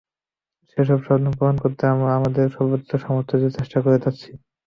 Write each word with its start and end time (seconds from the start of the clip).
সেসব 0.69 0.99
স্বপ্ন 1.01 1.25
পূরণ 1.37 1.55
করতে 1.63 1.83
আমরা 1.93 2.11
আমাদের 2.19 2.45
সর্বোচ্চ 2.55 2.89
সামর্থ্য 3.03 3.35
দিয়ে 3.39 3.55
চেষ্টা 3.57 3.77
করে 3.83 3.97
যাচ্ছি। 4.03 4.29